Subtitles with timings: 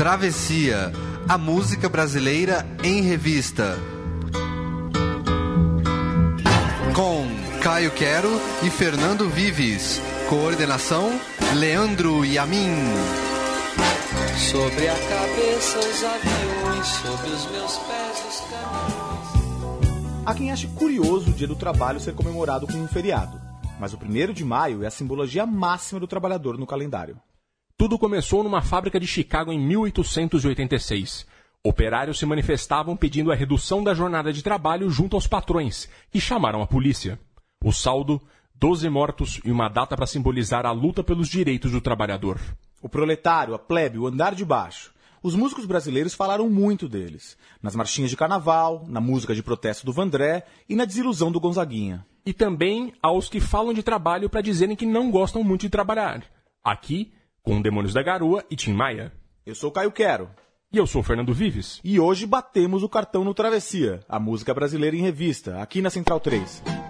[0.00, 0.90] Travessia,
[1.28, 3.76] a música brasileira em revista.
[6.96, 7.26] Com
[7.62, 8.30] Caio Quero
[8.62, 10.00] e Fernando Vives.
[10.30, 11.10] Coordenação:
[11.54, 12.70] Leandro Yamin.
[14.50, 20.24] Sobre a cabeça os aviões, sobre os meus pés os caminhos.
[20.24, 23.38] Há quem ache curioso o Dia do Trabalho ser comemorado com um feriado,
[23.78, 27.18] mas o 1 de maio é a simbologia máxima do trabalhador no calendário.
[27.80, 31.26] Tudo começou numa fábrica de Chicago em 1886.
[31.64, 36.60] Operários se manifestavam pedindo a redução da jornada de trabalho junto aos patrões, que chamaram
[36.60, 37.18] a polícia.
[37.64, 38.20] O saldo:
[38.54, 42.38] 12 mortos e uma data para simbolizar a luta pelos direitos do trabalhador.
[42.82, 44.92] O proletário, a plebe, o andar de baixo.
[45.22, 47.34] Os músicos brasileiros falaram muito deles.
[47.62, 52.04] Nas marchinhas de carnaval, na música de protesto do Vandré e na desilusão do Gonzaguinha.
[52.26, 56.22] E também aos que falam de trabalho para dizerem que não gostam muito de trabalhar.
[56.62, 57.10] Aqui,
[57.42, 59.12] com Demônios da Garoa e Tim Maia.
[59.44, 60.28] Eu sou Caio Quero.
[60.72, 61.80] E eu sou Fernando Vives.
[61.82, 66.20] E hoje batemos o cartão no Travessia, a música brasileira em revista, aqui na Central
[66.20, 66.89] 3.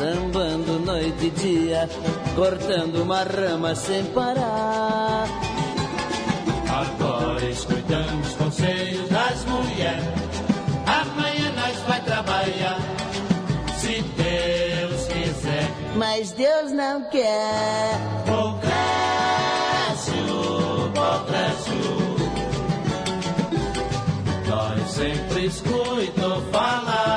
[0.00, 1.86] sambando noite e dia,
[2.34, 5.26] cortando uma rama sem parar.
[6.70, 10.04] Agora escutamos os conselhos das mulheres,
[10.86, 12.78] amanhã nós vai trabalhar,
[13.78, 15.70] se Deus quiser.
[15.96, 17.98] Mas Deus não quer.
[18.24, 18.70] Progresso,
[20.94, 21.80] progresso
[24.88, 27.09] sempre escuto falar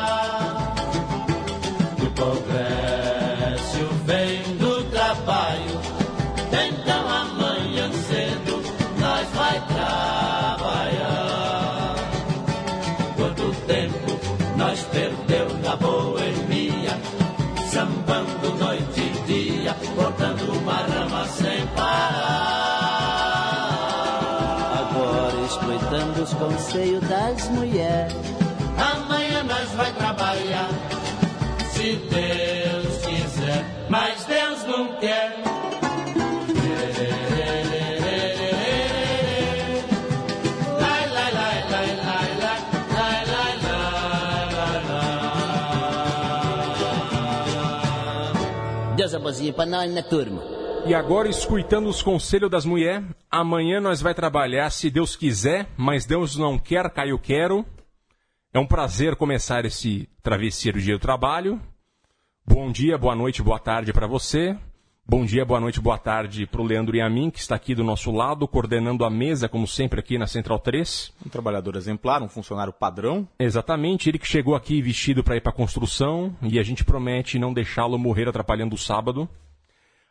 [26.34, 28.14] conselhos das mulheres.
[28.78, 30.70] Amanhã nós vai trabalhar,
[31.72, 35.44] se Deus quiser, mas Deus não quer.
[48.96, 50.42] Deus abençoe para nós na turma.
[50.86, 56.06] E agora, escutando os conselhos das mulheres, amanhã nós vai trabalhar, se Deus quiser, mas
[56.06, 57.66] Deus não quer, Caio Quero.
[58.54, 61.60] É um prazer começar esse travesseiro dia do trabalho.
[62.46, 64.56] Bom dia, boa noite, boa tarde para você.
[65.06, 67.74] Bom dia, boa noite, boa tarde para o Leandro e a mim, que está aqui
[67.74, 71.12] do nosso lado, coordenando a mesa, como sempre, aqui na Central 3.
[71.26, 73.28] Um trabalhador exemplar, um funcionário padrão.
[73.40, 77.40] Exatamente, ele que chegou aqui vestido para ir para a construção e a gente promete
[77.40, 79.28] não deixá-lo morrer atrapalhando o sábado.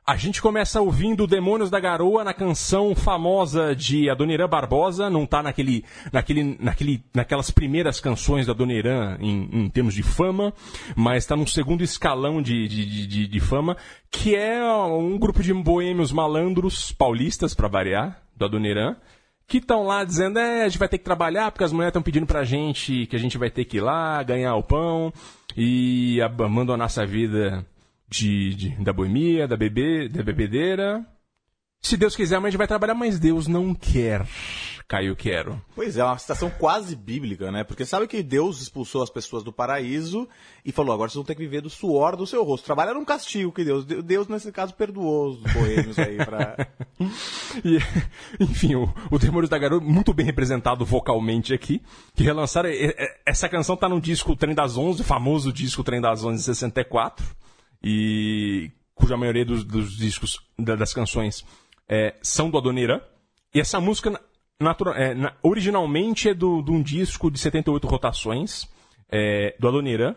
[0.05, 5.45] A gente começa ouvindo Demônios da Garoa na canção famosa de Adoniran Barbosa, não tá
[5.45, 10.53] naquele, naquele, naquele, naquelas primeiras canções da Adoniran em, em termos de fama,
[10.97, 13.77] mas está num segundo escalão de, de, de, de, fama,
[14.11, 18.97] que é um grupo de boêmios malandros paulistas, para variar, do Adoniran,
[19.47, 22.03] que estão lá dizendo, é, a gente vai ter que trabalhar porque as mulheres estão
[22.03, 25.13] pedindo pra gente que a gente vai ter que ir lá, ganhar o pão
[25.57, 27.65] e abandonar essa vida
[28.13, 31.05] de, de, da boemia, da, bebê, da bebedeira.
[31.81, 34.25] Se Deus quiser, amanhã a gente vai trabalhar, mas Deus não quer.
[34.87, 35.61] Caio Quero.
[35.75, 37.65] Pois é, uma citação quase bíblica, né?
[37.65, 40.29] Porque sabe que Deus expulsou as pessoas do paraíso
[40.65, 42.67] e falou: agora vocês vão ter que viver do suor do seu rosto.
[42.67, 43.85] Trabalhar um castigo que Deus.
[43.85, 46.69] Deus, nesse caso, perdoou os boêmios aí pra.
[47.65, 47.79] e,
[48.39, 51.81] enfim, o, o Demônios da Garota, muito bem representado vocalmente aqui,
[52.15, 52.69] que relançaram.
[53.25, 57.43] Essa canção tá no disco Trem das Onze, famoso disco Trem das Onze de 64
[57.83, 61.45] e cuja maioria dos, dos discos, das canções,
[61.89, 63.01] é, são do Adoniran.
[63.55, 64.19] E essa música,
[64.61, 68.69] natura- é, na- originalmente é de um disco de 78 rotações,
[69.11, 70.15] é, do Adoniran,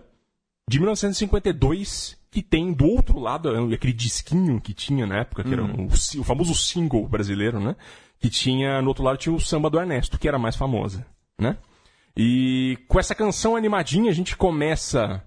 [0.70, 5.54] de 1952, que tem do outro lado, é, aquele disquinho que tinha na época, que
[5.54, 7.76] era o, si- o famoso single brasileiro, né?
[8.20, 11.06] Que tinha, no outro lado tinha o samba do Ernesto, que era a mais famosa,
[11.40, 11.58] né?
[12.16, 15.24] E com essa canção animadinha, a gente começa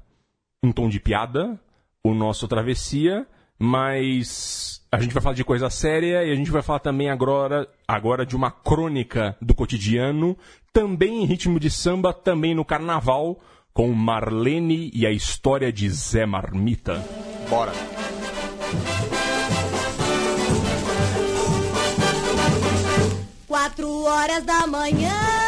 [0.62, 1.60] um tom de piada,
[2.04, 3.26] o nosso Travessia,
[3.58, 7.68] mas a gente vai falar de coisa séria e a gente vai falar também agora,
[7.86, 10.36] agora de uma crônica do cotidiano,
[10.72, 13.40] também em ritmo de samba, também no carnaval,
[13.72, 17.04] com Marlene e a história de Zé Marmita.
[17.48, 17.72] Bora.
[23.46, 25.47] Quatro horas da manhã.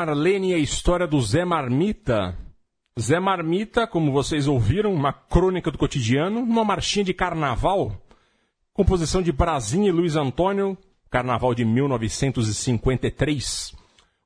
[0.00, 2.34] Marlene e a história do Zé Marmita.
[2.98, 8.00] Zé Marmita, como vocês ouviram, uma crônica do cotidiano, uma marchinha de carnaval.
[8.72, 10.74] Composição de Brasinha e Luiz Antônio,
[11.10, 13.74] carnaval de 1953.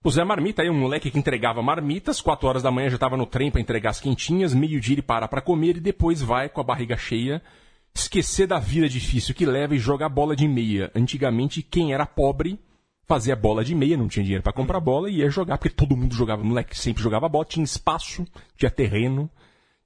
[0.04, 3.16] O Zé Marmita aí, um moleque que entregava marmitas, 4 horas da manhã já estava
[3.16, 6.60] no trem para entregar as quentinhas, meio-dia ele para para comer e depois vai com
[6.60, 7.42] a barriga cheia
[7.92, 10.92] esquecer da vida difícil que leva e jogar bola de meia.
[10.94, 12.60] Antigamente, quem era pobre
[13.06, 15.96] fazia bola de meia, não tinha dinheiro para comprar bola e ia jogar, porque todo
[15.96, 18.24] mundo jogava, moleque sempre jogava bola, tinha espaço,
[18.56, 19.30] tinha terreno,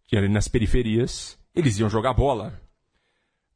[0.07, 2.61] tinha ali nas periferias, eles iam jogar bola.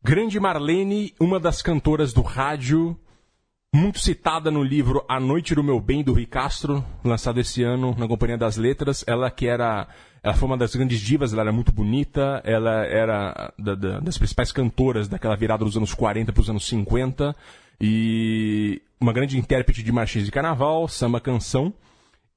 [0.03, 2.99] Grande Marlene, uma das cantoras do rádio,
[3.75, 7.95] muito citada no livro A Noite do Meu Bem, do Rui Castro, lançado esse ano
[7.97, 9.05] na Companhia das Letras.
[9.07, 9.87] Ela que era.
[10.23, 14.19] Ela foi uma das grandes divas, ela era muito bonita, ela era da- da- das
[14.19, 17.35] principais cantoras daquela virada dos anos 40 para os anos 50.
[17.81, 21.73] E uma grande intérprete de marchinhas de carnaval, samba canção.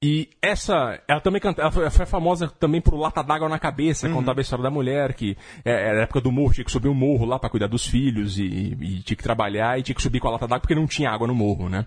[0.02, 3.58] E essa, ela também canta, ela foi, ela foi famosa também por Lata d'Água na
[3.58, 6.70] Cabeça, contava a história da mulher, que é, era a época do morro, tinha que
[6.70, 9.94] subir o morro lá pra cuidar dos filhos, e, e tinha que trabalhar, e tinha
[9.94, 11.86] que subir com a lata d'água porque não tinha água no morro, né?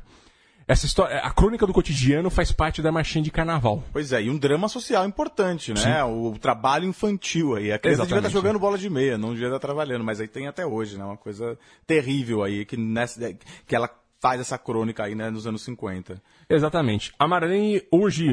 [0.70, 3.84] Essa história, a crônica do cotidiano faz parte da marchinha de carnaval.
[3.92, 6.04] Pois é, e um drama social importante, né?
[6.04, 7.72] O, trabalho infantil aí.
[7.72, 8.34] A criança devia estar Exatamente.
[8.34, 11.04] jogando bola de meia, não devia estar trabalhando, mas aí tem até hoje, né?
[11.04, 11.58] Uma coisa
[11.88, 13.34] terrível aí, que, nessa,
[13.66, 13.90] que ela
[14.22, 16.22] faz essa crônica aí, né, nos anos 50.
[16.50, 17.14] Exatamente.
[17.18, 18.28] A Marlene, hoje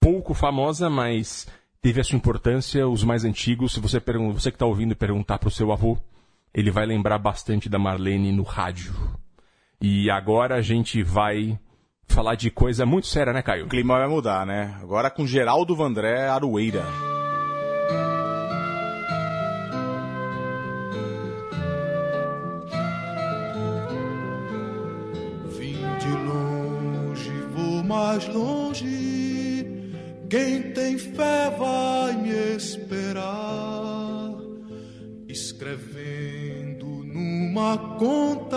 [0.00, 1.46] pouco famosa, mas
[1.80, 2.86] teve a sua importância.
[2.88, 5.96] Os mais antigos, se você, pergun- você que está ouvindo perguntar pro seu avô,
[6.52, 8.92] ele vai lembrar bastante da Marlene no rádio.
[9.80, 11.58] E agora a gente vai
[12.06, 13.66] falar de coisa muito séria, né, Caio?
[13.66, 14.76] O clima vai mudar, né?
[14.82, 16.84] Agora com Geraldo Vandré Aroeira.
[27.92, 29.66] Mais longe.
[30.30, 34.32] Quem tem fé vai me esperar,
[35.28, 38.56] escrevendo numa conta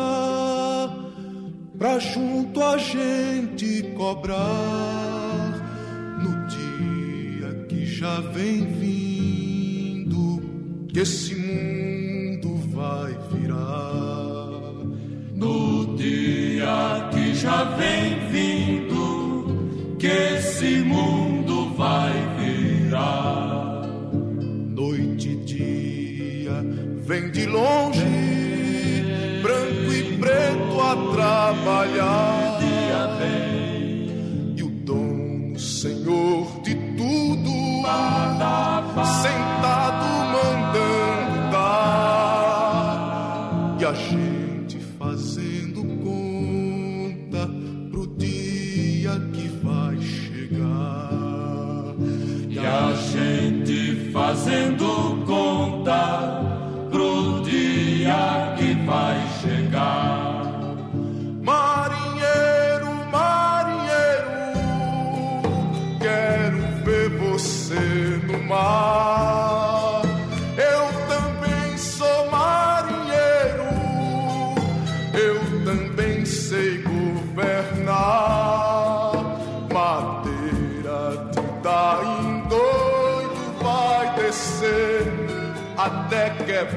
[1.78, 4.48] pra junto a gente cobrar
[6.24, 10.42] no dia que já vem vindo,
[10.88, 11.35] que esse
[31.66, 32.25] trabalhar.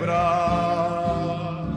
[0.09, 1.69] Quebrar.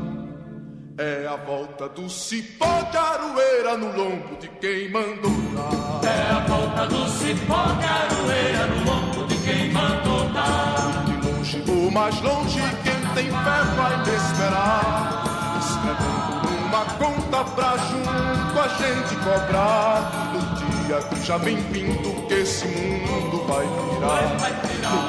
[0.97, 6.09] É a volta do cipó de aroeira no lombo de quem mandou dar.
[6.09, 11.03] É a volta do cipó de aroeira no lombo de quem mandou dar.
[11.05, 15.23] De longe ou mais longe, quem tem fé vai me esperar.
[15.59, 20.31] Escrevendo uma conta pra junto a gente cobrar.
[20.33, 24.21] No dia que já vem vindo, que esse mundo vai virar.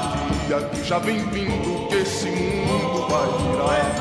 [0.07, 0.12] No
[0.47, 3.93] dia que já vem vindo, que esse mundo vai virar.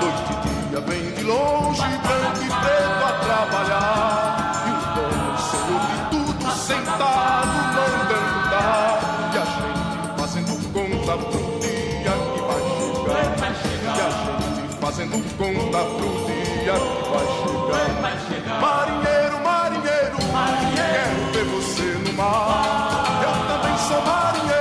[0.00, 4.64] Noite e dia vem de longe, branco e preto a trabalhar.
[4.66, 8.94] E o dono, senhor de tudo, sentado, mandando dar.
[9.32, 12.60] E a gente fazendo conta pro dia que vai
[13.54, 13.96] chegar.
[13.96, 18.58] E a gente fazendo conta pro dia que vai chegar.
[18.60, 20.16] Marinheiro, marinheiro,
[20.74, 23.22] quero ver você no mar.
[23.22, 24.57] Eu também sou marinheiro,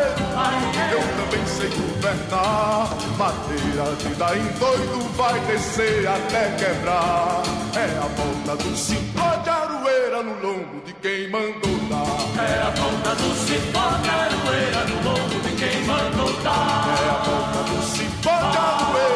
[1.46, 2.90] sei governar.
[3.18, 7.44] Madeira de dar em doido vai descer até quebrar.
[7.76, 12.44] É a volta do cipó de aroeira no lombo de quem mandou dar.
[12.44, 16.96] É a volta do cipó de aroeira no lombo de quem mandou dar.
[17.02, 19.07] É a volta do cipó de aroeira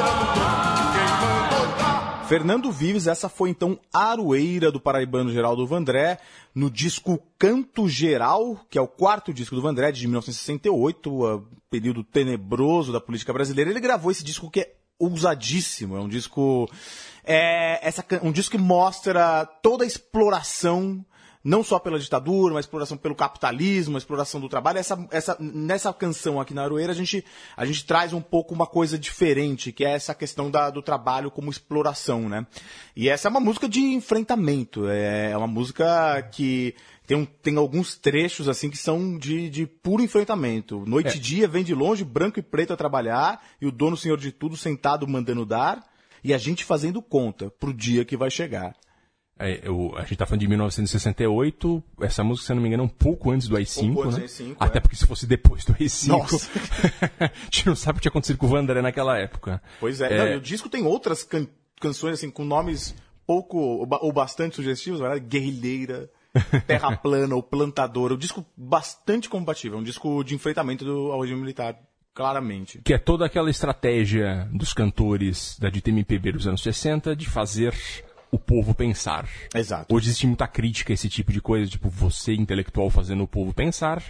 [2.32, 6.18] Fernando Vives, essa foi então Aroeira do paraibano Geraldo Vandré,
[6.56, 12.06] no disco Canto Geral, que é o quarto disco do Vandré, de 1968, uh, período
[12.06, 13.70] tenebroso da política brasileira.
[13.70, 16.70] Ele gravou esse disco que é ousadíssimo, é um disco,
[17.26, 21.06] é, essa, um disco que mostra toda a exploração
[21.44, 24.78] não só pela ditadura, mas exploração pelo capitalismo, a exploração do trabalho.
[24.78, 27.24] Essa, essa, nessa canção aqui na Aroeira, a gente,
[27.58, 31.32] a gente traz um pouco uma coisa diferente, que é essa questão da, do trabalho
[31.32, 32.46] como exploração, né?
[32.96, 36.76] E essa é uma música de enfrentamento, é, é uma música que
[37.08, 40.86] tem, um, tem alguns trechos assim que são de, de puro enfrentamento.
[40.86, 44.18] Noite e dia vem de longe, branco e preto a trabalhar, e o dono senhor
[44.18, 45.84] de tudo sentado mandando dar,
[46.24, 48.76] e a gente fazendo conta pro dia que vai chegar.
[49.42, 49.62] É,
[49.98, 52.90] a gente tá falando de 1968, essa música, se eu não me engano, é um
[52.90, 54.46] pouco antes do AI-5, Pouco antes né?
[54.46, 54.82] do AI-5, Até é.
[54.82, 56.50] porque se fosse depois do AI-5, Nossa.
[57.20, 59.62] a gente não sabe o que tinha acontecido com o Vandré naquela época.
[59.80, 60.18] Pois é.
[60.18, 61.48] Não, e o disco tem outras can-
[61.80, 62.96] canções assim com nomes
[63.26, 65.20] pouco ou ba- ou bastante sugestivos, né?
[65.20, 66.10] Guerrilheira,
[66.68, 68.14] Terra Plana ou Plantadora.
[68.14, 71.78] Um disco bastante compatível, um disco de enfrentamento do, ao regime militar,
[72.14, 72.82] claramente.
[72.84, 77.74] Que é toda aquela estratégia dos cantores da dita MPB dos anos 60 de fazer
[78.32, 79.28] o povo pensar.
[79.54, 79.94] Exato.
[79.94, 83.54] Hoje existe muita crítica a esse tipo de coisa, tipo, você intelectual fazendo o povo
[83.54, 84.02] pensar,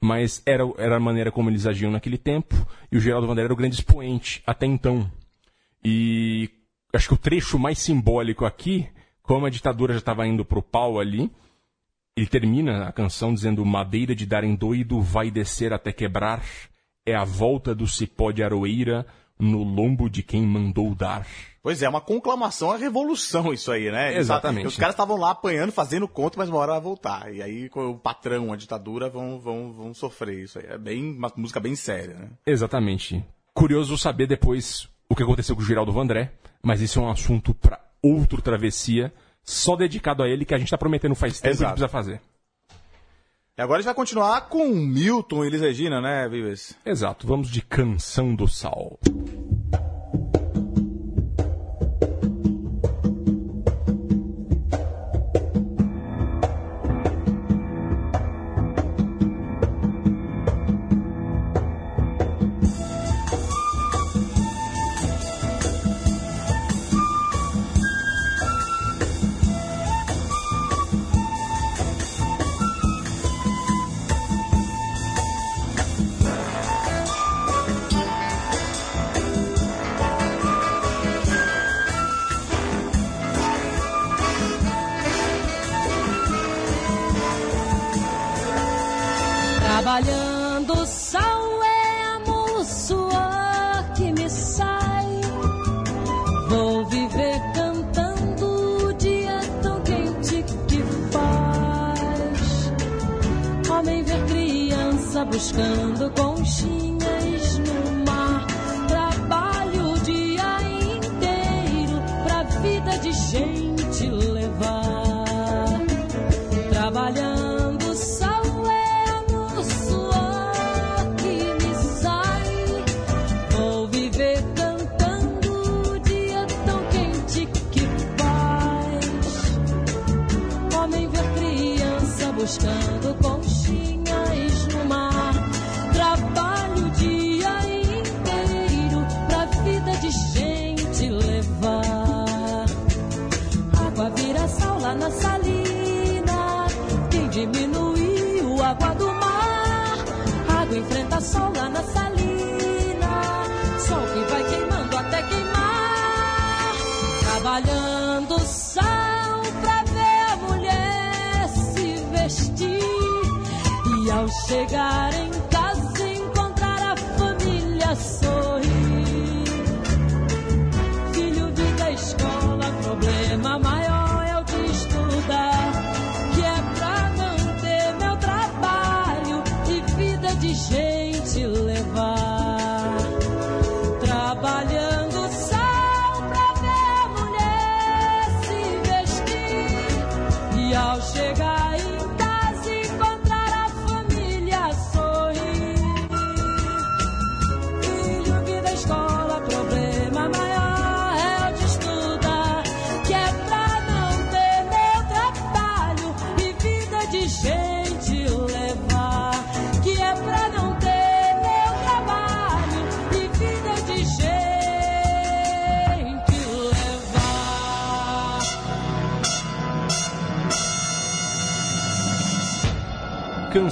[0.00, 2.54] mas era, era a maneira como eles agiam naquele tempo,
[2.90, 5.10] e o Geraldo Vandré era o grande expoente até então.
[5.84, 6.50] E
[6.92, 8.88] acho que o trecho mais simbólico aqui,
[9.22, 11.30] como a ditadura já estava indo pro pau ali,
[12.16, 16.42] ele termina a canção dizendo madeira de dar em doido vai descer até quebrar,
[17.06, 19.06] é a volta do cipó de aroeira
[19.38, 21.26] no lombo de quem mandou dar.
[21.62, 24.16] Pois é, uma conclamação à revolução isso aí, né?
[24.16, 24.66] Exatamente.
[24.66, 27.34] Os caras estavam lá apanhando, fazendo conta, mas uma hora vai voltar.
[27.34, 30.66] E aí o patrão, a ditadura, vão, vão, vão sofrer isso aí.
[30.66, 32.28] É bem, uma música bem séria, né?
[32.46, 33.24] Exatamente.
[33.52, 37.54] Curioso saber depois o que aconteceu com o Geraldo Vandré, mas isso é um assunto
[37.54, 41.48] para outro travessia, só dedicado a ele, que a gente tá prometendo faz tempo que
[41.48, 41.70] Exato.
[41.70, 42.20] gente precisa fazer.
[43.58, 46.76] E agora a gente vai continuar com Milton e Elis Regina, né, Vives?
[46.86, 49.00] Exato, vamos de Canção do Sal.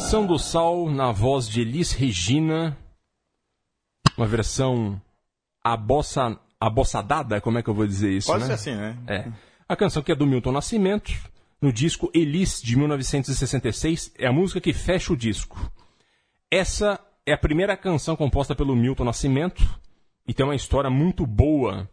[0.06, 2.78] Canção do Sal na voz de Elis Regina.
[4.16, 5.02] Uma versão
[5.64, 8.28] abossa, abossadada, como é que eu vou dizer isso?
[8.28, 8.46] Pode né?
[8.46, 8.96] ser assim, né?
[9.08, 9.32] É.
[9.68, 11.12] A canção que é do Milton Nascimento,
[11.60, 15.72] no disco Elis de 1966, é a música que fecha o disco.
[16.52, 19.68] Essa é a primeira canção composta pelo Milton Nascimento
[20.24, 21.90] e tem uma história muito boa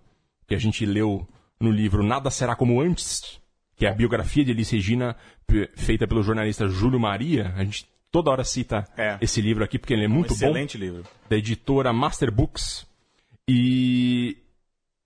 [0.47, 1.28] que a gente leu
[1.60, 3.41] no livro Nada Será Como Antes,
[3.76, 5.15] que é a biografia de Elis Regina
[5.76, 7.52] feita pelo jornalista Júlio Maria.
[7.58, 9.17] A gente toda hora cita É.
[9.19, 11.04] esse livro aqui porque ele é muito bom Excelente livro.
[11.28, 12.86] da editora Master Books.
[13.49, 14.38] E,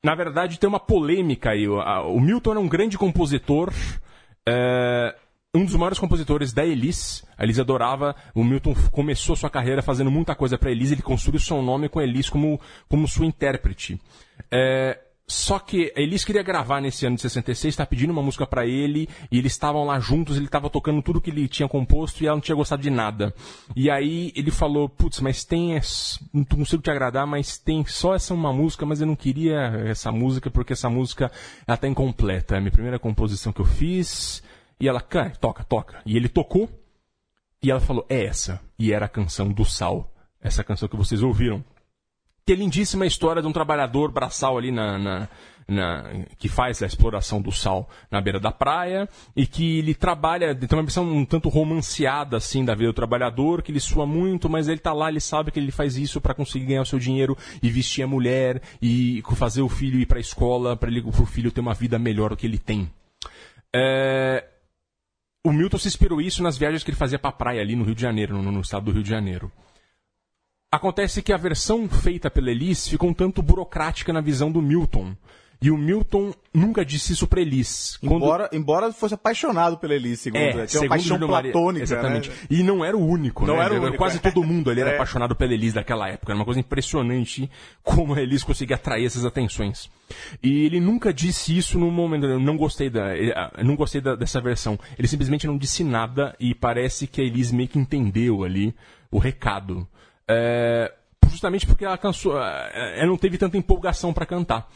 [0.04, 1.68] na verdade, tem uma polêmica aí.
[1.68, 3.74] O, Milton era um grande compositor,
[4.48, 5.16] é,
[5.56, 7.26] um dos maiores compositores da Elis.
[7.38, 8.14] A Elis adorava.
[8.36, 10.92] O Milton começou sua carreira fazendo muita coisa para Elis.
[10.92, 14.00] Ele construiu seu nome com a Elis como, como sua intérprete.
[14.52, 18.66] É, só que Elis queria gravar nesse ano de 66, tá pedindo uma música pra
[18.66, 22.28] ele, e eles estavam lá juntos, ele estava tocando tudo que ele tinha composto e
[22.28, 23.34] ela não tinha gostado de nada.
[23.76, 28.16] E aí ele falou, putz, mas tem, es- não consigo te agradar, mas tem só
[28.16, 31.30] essa uma música, mas eu não queria essa música porque essa música
[31.68, 32.56] ela tá incompleta.
[32.56, 34.42] É a minha primeira composição que eu fiz.
[34.80, 36.02] E ela, cara, toca, toca.
[36.06, 36.70] E ele tocou,
[37.62, 38.62] e ela falou, é essa.
[38.80, 40.10] E era a canção do Sal.
[40.40, 41.66] Essa canção que vocês ouviram
[42.48, 45.28] que é lindíssima história de um trabalhador braçal ali na, na-
[45.68, 46.06] na-
[46.38, 50.70] que faz a exploração do sal na beira da praia e que ele trabalha, tem
[50.72, 54.70] uma versão um tanto romanceada assim da vida do trabalhador, que ele sua muito, mas
[54.70, 57.38] ele tá lá, ele sabe que ele faz isso para conseguir ganhar o seu dinheiro
[57.62, 61.26] e vestir a mulher e fazer o filho ir para a escola para ele pro
[61.26, 62.90] filho ter uma vida melhor do que ele tem.
[63.76, 64.46] É,
[65.46, 67.94] o Milton se inspirou isso nas viagens que ele fazia pra praia ali no Rio
[67.96, 69.52] de Janeiro, no, no estado do Rio de Janeiro.
[70.78, 75.16] Acontece que a versão feita pela Elis ficou um tanto burocrática na visão do Milton.
[75.62, 77.98] E o Milton nunca disse isso pra Elis.
[78.02, 80.40] Quando- Embora, embora fosse apaixonado pela Elis, segundo.
[80.42, 81.84] é, Tinha uma segundo paixão platônica.
[81.84, 82.30] Exatamente.
[82.30, 82.36] né?
[82.50, 83.64] E não era o único, Não né?
[83.64, 84.20] era o único, Quase é.
[84.20, 84.96] todo mundo ali era É.
[84.96, 86.34] apaixonado pela Elis daquela época.
[86.34, 87.50] Era uma coisa impressionante
[87.82, 89.90] como a Elis conseguia atrair essas atenções.
[90.44, 92.26] E ele nunca disse isso no momento.
[92.28, 94.78] Eu não gostei da, eu não gostei da- dessa versão.
[95.00, 98.76] Ele simplesmente não disse nada e parece que a Elis meio que entendeu ali
[99.10, 99.88] o recado.
[100.30, 100.94] É,
[101.30, 104.70] justamente porque ela cansou, é, ela não teve tanta empolgação pra cantar.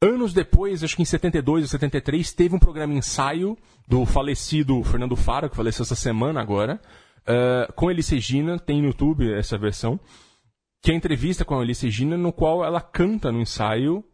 [0.00, 5.16] Anos depois, acho que em 72 ou 73, teve um programa ensaio do falecido Fernando
[5.16, 6.80] Faro, que faleceu essa semana agora,
[7.26, 9.98] eh, com Elis Regina, tem no YouTube essa versão,
[10.80, 14.04] que é a entrevista com a Elis Regina, no qual ela canta no ensaio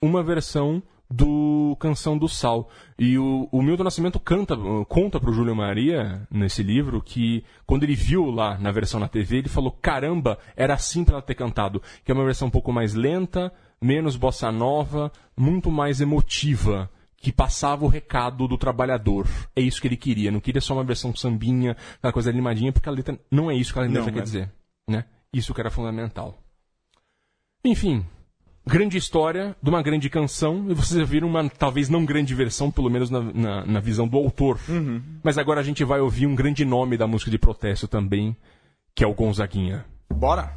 [0.00, 0.80] uma versão
[1.14, 2.68] do Canção do Sal.
[2.98, 4.56] E o, o Milton Nascimento canta,
[4.88, 9.38] conta pro Júlio Maria, nesse livro, que quando ele viu lá na versão na TV,
[9.38, 11.80] ele falou, caramba, era assim pra ela ter cantado.
[12.04, 17.30] Que é uma versão um pouco mais lenta, menos bossa nova, muito mais emotiva, que
[17.30, 19.28] passava o recado do trabalhador.
[19.54, 22.88] É isso que ele queria, não queria só uma versão sambinha, aquela coisa animadinha, porque
[22.88, 24.22] a letra não é isso que a letra Não, quer é.
[24.22, 24.52] dizer.
[24.88, 25.04] Né?
[25.32, 26.36] Isso que era fundamental.
[27.64, 28.04] Enfim,
[28.66, 32.90] grande história de uma grande canção, e vocês viram uma talvez não grande versão, pelo
[32.90, 34.58] menos na, na, na visão do autor.
[35.22, 38.36] Mas agora a gente vai ouvir um grande nome da música de protesto também,
[38.94, 39.84] que é o Gonzaguinha.
[40.10, 40.56] Bora!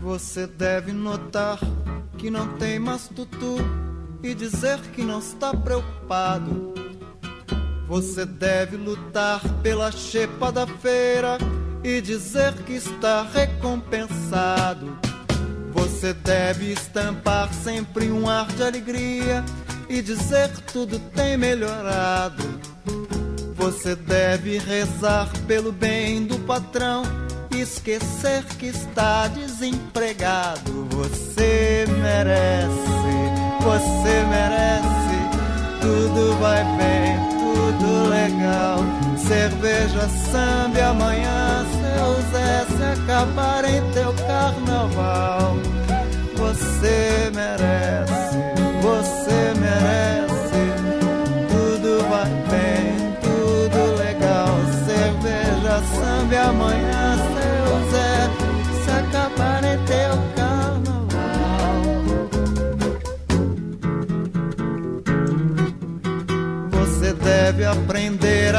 [0.00, 1.60] Você deve notar
[2.16, 3.58] que não tem mais tutu
[4.22, 6.74] e dizer que não está preocupado.
[7.86, 11.38] Você deve lutar pela chepa da feira
[11.82, 14.98] e dizer que está recompensado.
[15.72, 19.44] Você deve estampar sempre um ar de alegria
[19.88, 22.42] e dizer que tudo tem melhorado.
[23.54, 27.02] Você deve rezar pelo bem do patrão
[27.54, 30.86] e esquecer que está desempregado.
[30.90, 32.97] Você merece,
[33.60, 34.88] você merece.
[35.80, 38.78] Tudo vai bem, tudo legal.
[39.16, 45.56] Cerveja, samba amanhã, seu Zé, se acabar em teu carnaval.
[46.36, 48.38] Você merece,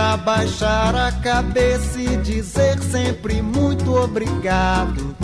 [0.09, 5.15] aprender a baixar a cabeça e dizer sempre muito obrigado.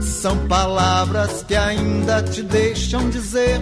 [0.00, 3.60] São palavras que ainda te deixam dizer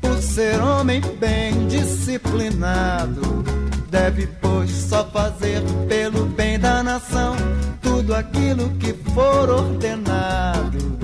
[0.00, 3.44] por ser homem bem disciplinado.
[3.90, 7.34] Deve, pois, só fazer pelo bem da nação
[7.80, 10.97] tudo aquilo que for ordenado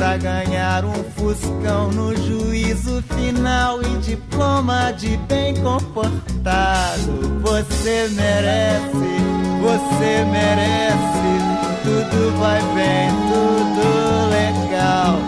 [0.00, 7.38] pra ganhar um fuscão no juízo final e diploma de bem comportado.
[7.42, 9.10] Você merece,
[9.60, 11.20] você merece.
[11.82, 15.18] Tudo vai bem, tudo legal.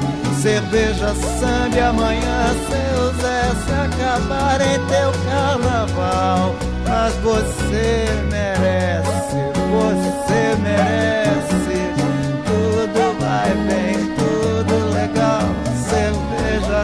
[0.41, 6.55] Cerveja, samba e amanhã, seu Zé, se acabar em teu carnaval.
[6.89, 9.37] Mas você merece,
[9.71, 11.62] você merece.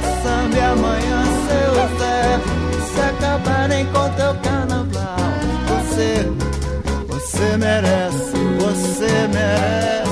[0.00, 2.40] Samba e amanhã, seu Zé,
[2.92, 5.16] se acabarem com teu carnaval.
[5.68, 6.30] Você,
[7.08, 10.07] você merece, você merece.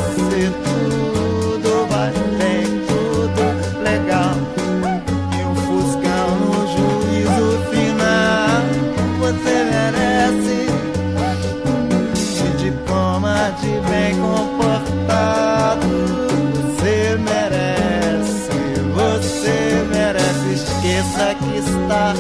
[20.86, 22.12] Esqueça que está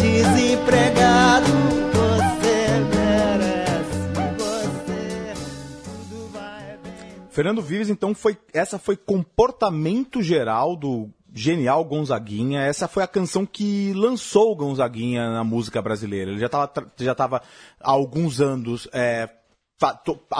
[0.00, 1.46] desempregado.
[1.92, 3.98] Você merece,
[4.38, 5.34] você.
[6.08, 7.26] Tudo vai bem.
[7.30, 12.60] Fernando Vives, então, foi essa foi comportamento geral do genial Gonzaguinha.
[12.60, 16.30] Essa foi a canção que lançou o Gonzaguinha na música brasileira.
[16.30, 17.42] Ele já estava já tava
[17.80, 19.28] há alguns anos é,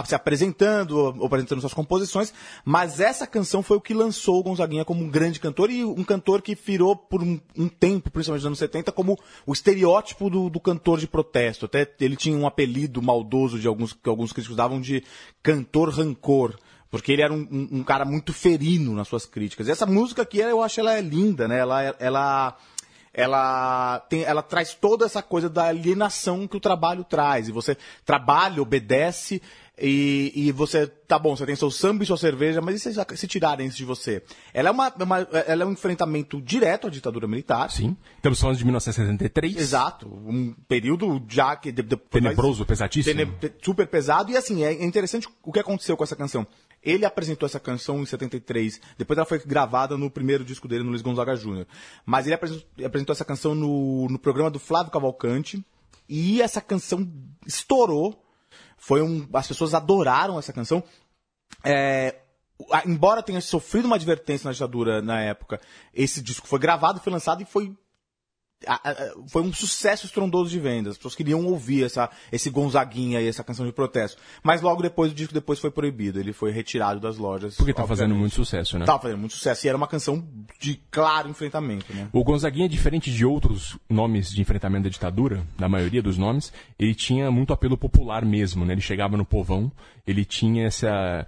[0.04, 2.32] se apresentando, apresentando suas composições,
[2.64, 6.04] mas essa canção foi o que lançou o Gonzaguinha como um grande cantor e um
[6.04, 10.48] cantor que virou por um, um tempo, principalmente nos anos 70, como o estereótipo do,
[10.50, 11.66] do cantor de protesto.
[11.66, 15.02] Até ele tinha um apelido maldoso de alguns que alguns críticos davam de
[15.42, 16.56] cantor rancor.
[16.90, 19.66] Porque ele era um, um- um cara muito ferino nas suas críticas.
[19.66, 21.58] E essa música aqui, eu acho ela é linda, né?
[21.58, 22.54] Ela, ela,
[23.14, 27.48] ela tem, ela traz toda essa coisa da alienação que o trabalho traz.
[27.48, 29.40] E você trabalha, obedece,
[29.78, 33.16] e, e você, tá bom, você tem seu samba e sua cerveja, mas e se,
[33.16, 34.22] se tirarem isso de você?
[34.54, 37.70] Ela é, uma, uma- ela é um enfrentamento direto à ditadura militar.
[37.70, 37.96] Sim.
[38.16, 39.56] Estamos falando de 1973.
[39.56, 40.06] Exato.
[40.08, 41.72] Um período já que...
[41.72, 43.16] De, de- Tenebroso, pesadíssimo.
[43.16, 44.30] Tene- te- super pesado.
[44.30, 46.46] E assim, é interessante o que aconteceu com essa canção.
[46.82, 50.90] Ele apresentou essa canção em 73, depois ela foi gravada no primeiro disco dele, no
[50.90, 51.66] Luiz Gonzaga Jr.
[52.04, 55.64] Mas ele apresentou, essa canção no, no programa do Flávio Cavalcante,
[56.08, 57.08] e essa canção
[57.46, 58.22] estourou.
[58.76, 60.82] Foi um, as pessoas adoraram essa canção.
[61.64, 62.16] É,
[62.84, 65.60] embora tenha sofrido uma advertência na ditadura na época,
[65.94, 67.76] esse disco foi gravado, foi lançado e foi
[68.66, 70.92] a- a- foi um sucesso estrondoso de vendas.
[70.92, 74.20] As pessoas queriam ouvir essa, esse Gonzaguinha e essa canção de protesto.
[74.42, 76.18] Mas logo depois, o disco depois foi proibido.
[76.20, 77.56] Ele foi retirado das lojas.
[77.56, 78.20] Porque tá fazendo obviamente.
[78.20, 78.84] muito sucesso, né?
[78.86, 79.66] Tava fazendo muito sucesso.
[79.66, 80.26] E era uma canção
[80.60, 82.08] de claro enfrentamento, né?
[82.12, 86.94] O Gonzaguinha, diferente de outros nomes de enfrentamento da ditadura, da maioria dos nomes, ele
[86.94, 88.74] tinha muito apelo popular mesmo, né?
[88.74, 89.70] Ele chegava no povão,
[90.06, 91.26] ele tinha essa...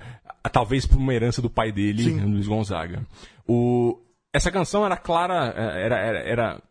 [0.52, 3.06] Talvez por uma herança do pai dele, Luiz Gonzaga.
[3.48, 3.98] O,
[4.32, 6.62] essa canção era clara, eh, era, era, era-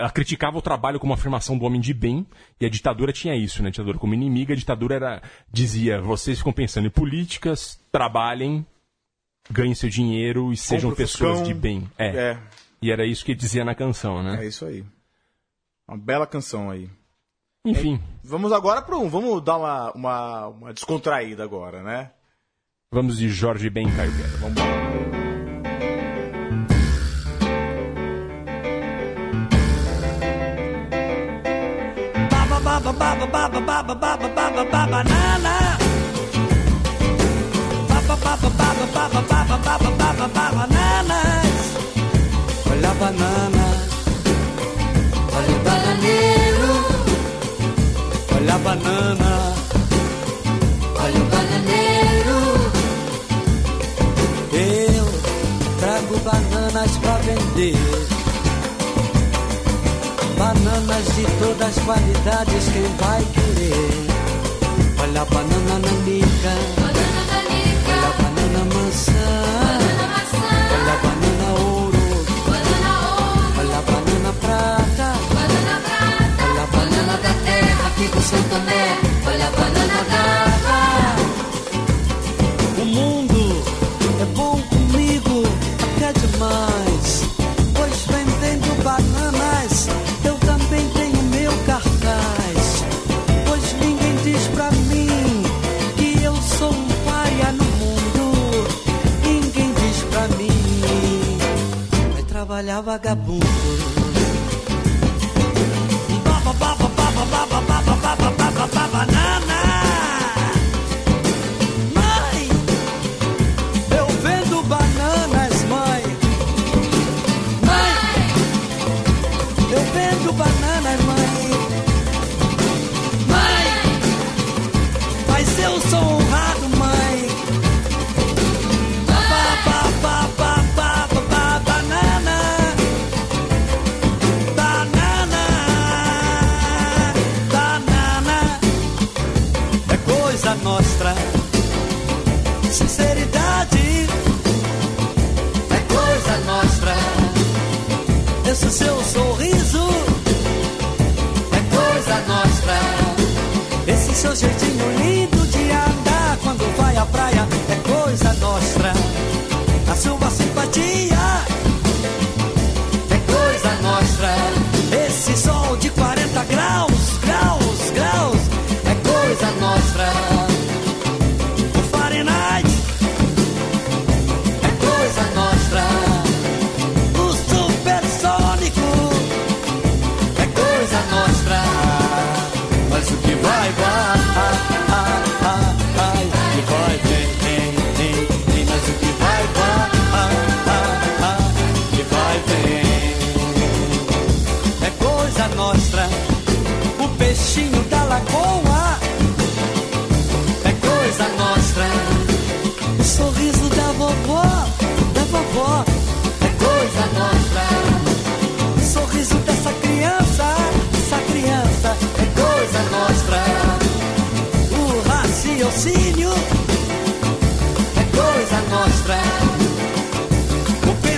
[0.00, 2.26] ela criticava o trabalho como afirmação do homem de bem,
[2.58, 3.68] e a ditadura tinha isso, né?
[3.68, 8.66] A ditadura como inimiga, a ditadura era, dizia, vocês ficam pensando em políticas, trabalhem,
[9.50, 11.86] ganhem seu dinheiro e sejam pessoas de bem.
[11.98, 12.08] É.
[12.08, 12.38] É,
[12.80, 14.42] E era isso que dizia na canção, né?
[14.42, 14.84] é isso aí.
[15.86, 16.88] Uma bela canção aí.
[17.66, 19.08] Enfim, Vamos agora para um.
[19.08, 22.10] Vamos dar uma, uma, uma descontraída agora, né?
[22.92, 24.10] vamos de Jorge Ben Caio.
[24.40, 24.99] Vamos embora.
[32.84, 35.54] baba baba baba baba baba baba baba nana
[37.90, 41.58] baba baba baba baba baba baba baba bananas
[42.70, 43.66] olha a banana
[45.36, 46.74] olha o bananeiro
[48.36, 49.32] olha a banana
[51.04, 52.40] olha o bananeiro
[54.52, 55.06] eu
[55.80, 57.76] trago bananas pra vender
[60.40, 64.06] Bananas de todas as qualidades, quem vai querer?
[65.02, 67.04] Olha a banana nanica, olha
[68.08, 69.28] a banana maçã,
[70.72, 72.24] olha a banana ouro,
[73.58, 77.86] olha a banana prata, olha a banana da terra.
[77.88, 78.86] aqui do Santo Tomé,
[79.26, 80.80] olha a banana d'água.
[82.80, 83.42] O mundo
[84.22, 85.44] é bom comigo,
[85.96, 87.39] até demais.
[102.60, 103.99] Trabalhar vagabundo.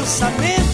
[0.03, 0.72] pensamento.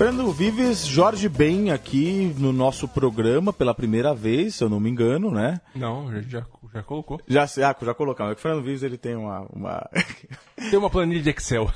[0.00, 4.88] Fernando Vives, Jorge Ben aqui no nosso programa pela primeira vez, se eu não me
[4.88, 5.60] engano, né?
[5.74, 7.20] Não, a gente já, já colocou.
[7.28, 8.32] Já, ah, já colocamos.
[8.32, 9.46] É que o Fernando Vives ele tem uma.
[9.54, 9.90] uma...
[10.70, 11.70] Tem uma planilha de Excel.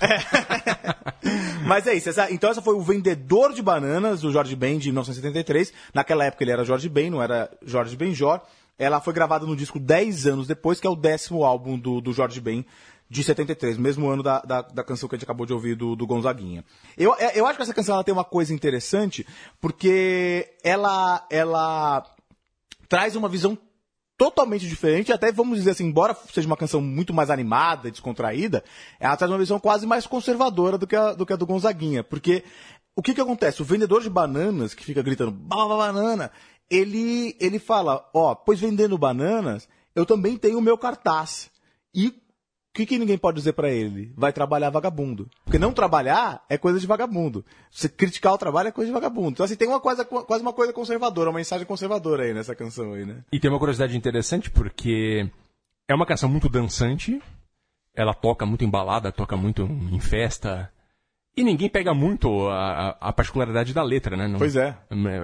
[1.69, 2.09] Mas é isso.
[2.09, 5.71] essa- então essa foi o Vendedor de Bananas, do Jorge Ben, de 1973.
[5.93, 8.41] Naquela época ele era Jorge Ben, não era Jorge Benjor.
[8.79, 12.13] Ela foi gravada no disco 10 anos depois, que é o décimo álbum do, do
[12.15, 12.65] Jorge Ben,
[13.09, 15.95] de 73, mesmo ano da, da, da canção que a gente acabou de ouvir do,
[15.95, 16.65] do Gonzaguinha.
[16.97, 19.27] Eu, é- eu acho que essa canção ela tem uma coisa interessante,
[19.61, 22.05] porque ela, ela
[22.89, 23.59] traz uma visão
[24.17, 28.63] totalmente diferente, até vamos dizer assim, embora seja uma canção muito mais animada, descontraída,
[29.01, 32.05] ela traz uma visão quase mais conservadora do que a do, que a do Gonzaguinha,
[32.05, 32.45] porque
[32.97, 33.61] o que que acontece?
[33.61, 36.31] O vendedor de bananas, que fica gritando, banana,
[36.71, 41.51] ele, ele fala, ó, pois vendendo bananas, eu também tenho o meu cartaz.
[41.93, 42.15] E
[42.75, 44.13] que, que ninguém pode dizer pra ele?
[44.17, 45.29] Vai trabalhar vagabundo.
[45.45, 47.45] Porque não trabalhar é coisa de vagabundo.
[47.71, 49.31] Você criticar o trabalho é coisa de vagabundo.
[49.31, 52.93] Então, assim, tem uma coisa, quase uma coisa conservadora, uma mensagem conservadora aí nessa canção
[52.95, 53.23] aí, né?
[53.33, 55.31] E tem uma curiosidade interessante porque
[55.89, 57.23] é uma canção muito dançante,
[57.95, 60.69] ela toca muito em balada, toca muito em festa,
[61.37, 64.27] e ninguém pega muito a, a- a particularidade da letra, né?
[64.27, 64.77] Não- Pois é.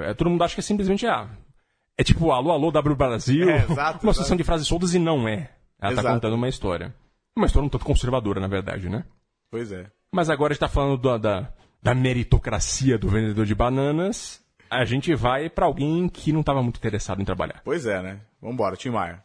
[0.07, 1.29] É, Todo mundo acha que é simplesmente, ah,
[1.99, 5.27] é tipo alô, alô, W Brasil, É, exato, uma sucessão de frases soltas e não
[5.27, 5.51] é.
[5.81, 6.15] Ela tá Exato.
[6.15, 6.95] contando uma história.
[7.37, 9.05] Uma história um tanto conservadora, na verdade, né?
[9.51, 9.91] Pois é.
[10.13, 11.53] Mas agora a gente tá falando da, da,
[11.83, 16.79] da meritocracia do vendedor de bananas, a gente vai pra alguém que não tava muito
[16.79, 17.61] interessado em trabalhar.
[17.65, 18.21] Pois é, né?
[18.41, 19.23] Vambora, Tim Maia.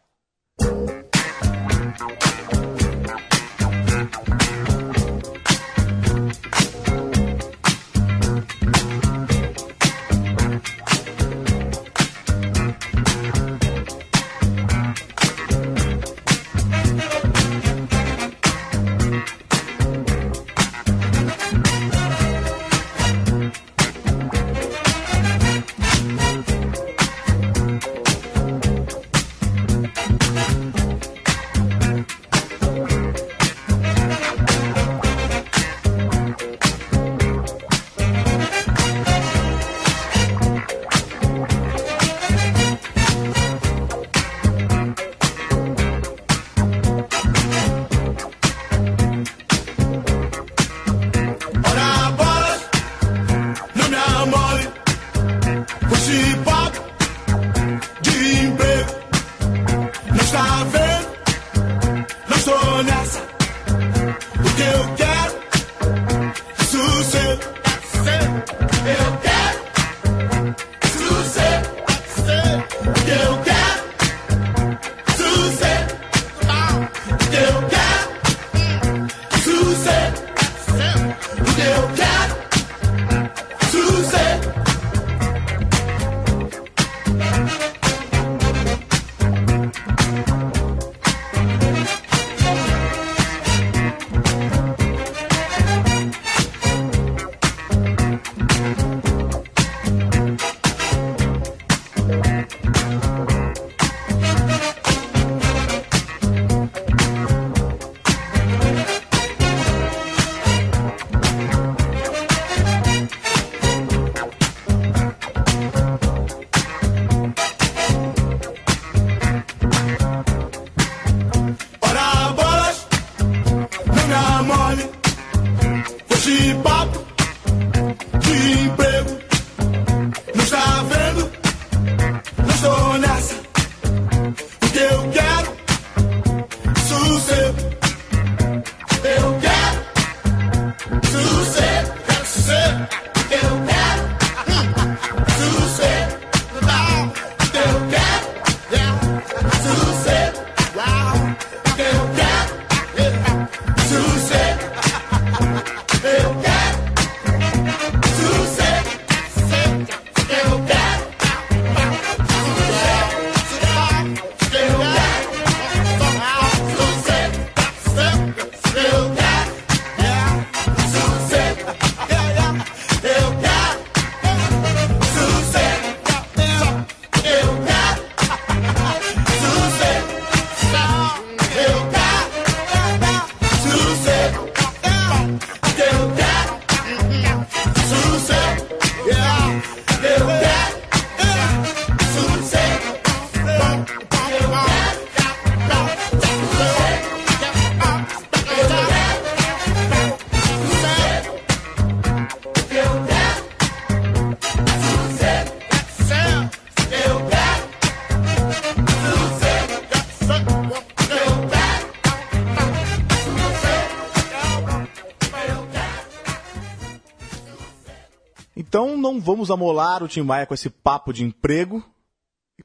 [218.76, 221.82] Então não vamos amolar o Tim Maia com esse papo de emprego,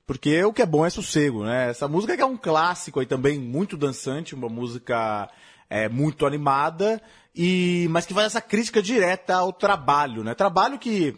[0.05, 1.71] porque o que é bom é sossego, né?
[1.71, 5.31] Essa música que é um clássico aí também, muito dançante, uma música
[5.69, 7.01] é, muito animada,
[7.33, 10.35] e mas que faz essa crítica direta ao trabalho, né?
[10.35, 11.15] Trabalho que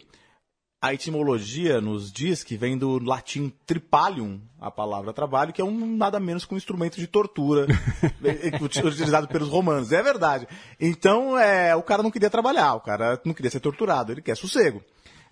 [0.83, 5.95] a etimologia nos diz que vem do latim tripalium, a palavra trabalho, que é um
[5.95, 7.67] nada menos que um instrumento de tortura
[8.61, 9.93] utilizado pelos romanos.
[9.93, 10.45] É verdade.
[10.77, 14.35] Então, é, o cara não queria trabalhar, o cara não queria ser torturado, ele quer
[14.35, 14.83] sossego.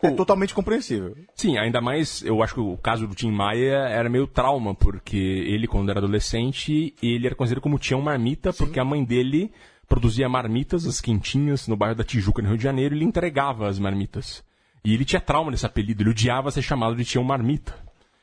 [0.02, 1.18] É totalmente compreensível.
[1.36, 5.18] Sim, ainda mais, eu acho que o caso do Tim Maia era meio trauma, porque
[5.18, 9.52] ele, quando era adolescente, ele era considerado como Tião Marmita, porque a mãe dele
[9.86, 13.68] produzia marmitas, as quentinhas, no bairro da Tijuca, no Rio de Janeiro, e ele entregava
[13.68, 14.42] as marmitas.
[14.84, 17.74] E ele tinha trauma nesse apelido, ele odiava ser chamado de Tião Marmita.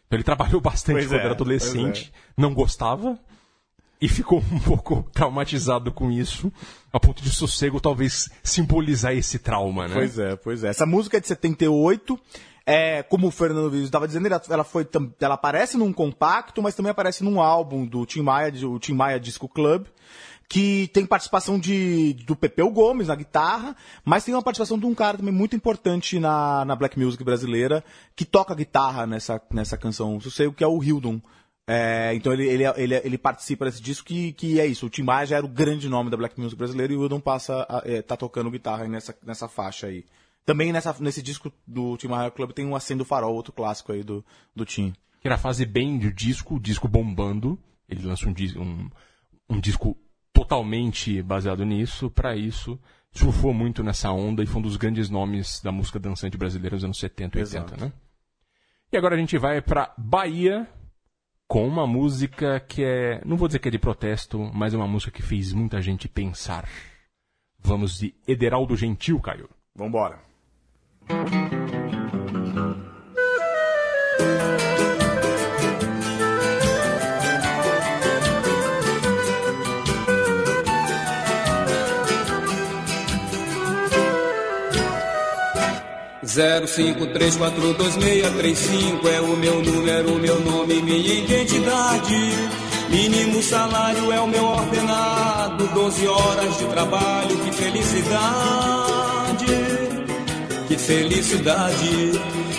[0.06, 3.18] Então ele trabalhou bastante Pois quando é, era adolescente, pois não gostava,
[4.00, 6.52] e ficou um pouco traumatizado com isso,
[6.92, 9.94] a ponto de sossego talvez simbolizar esse trauma, né?
[9.94, 10.68] Pois é, pois é.
[10.68, 12.18] Essa música é de 78.
[12.70, 14.86] É, como o Fernando Vives estava dizendo, ela, ela foi,
[15.18, 19.18] ela aparece num compacto, mas também aparece num álbum do Tim Maia, o Tim Maia
[19.18, 19.86] Disco Club,
[20.49, 24.94] que tem participação de, do Pepeu Gomes na guitarra, mas tem uma participação de um
[24.94, 27.84] cara também muito importante na, na black music brasileira,
[28.16, 31.20] que toca guitarra nessa, nessa canção Sossego, que é o Hildon.
[31.66, 34.86] É, então ele, ele, ele, ele participa desse disco que, que é isso.
[34.86, 37.20] O Tim Maia já era o grande nome da black music brasileira e o Hildon
[37.20, 40.07] passa a, é, tá tocando guitarra nessa, nessa faixa aí.
[40.46, 44.03] Também nessa, nesse disco do Tim Maia Club tem um Acendo Farol, outro clássico aí
[44.03, 44.24] do,
[44.57, 44.94] do Tim.
[45.20, 47.59] que era a fase bem do disco, o disco bombando.
[47.86, 48.90] Ele lança um, um,
[49.51, 49.94] um disco
[50.39, 52.09] totalmente baseado nisso.
[52.11, 52.78] Para isso,
[53.11, 56.84] surfou muito nessa onda e foi um dos grandes nomes da música dançante brasileira nos
[56.84, 57.93] anos 70 e 80, né?
[58.93, 60.66] E agora a gente vai para Bahia
[61.47, 64.86] com uma música que é, não vou dizer que é de protesto, mas é uma
[64.86, 66.68] música que fez muita gente pensar.
[67.59, 69.51] Vamos de Ederaldo Gentil, Caio.
[69.74, 70.20] Vambora.
[71.11, 71.68] Música
[86.39, 92.32] 05342635 é o meu número, meu nome, minha identidade.
[92.89, 99.47] Mínimo salário é o meu ordenado, 12 horas de trabalho, que felicidade.
[100.68, 102.12] Que felicidade.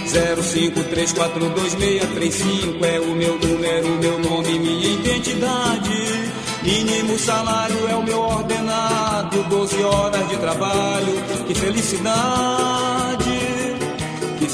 [0.10, 6.30] 05342635 é o meu número, meu nome, minha identidade.
[6.64, 11.14] Mínimo salário é o meu ordenado, 12 horas de trabalho,
[11.48, 13.29] que felicidade.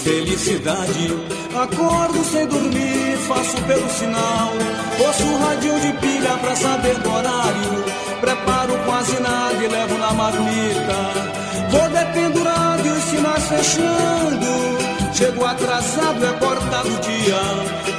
[0.06, 1.18] Felicidade,
[1.60, 4.52] acordo sem dormir, faço pelo sinal.
[5.04, 7.84] Ouço o radinho de pilha pra saber do horário.
[8.22, 11.45] Preparo quase nada e levo na marmita.
[11.76, 14.46] Vou dependurado e os sinais fechando.
[15.14, 17.40] Chego atrasado, é cortado o dia.